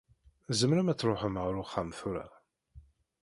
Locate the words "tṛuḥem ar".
0.97-1.53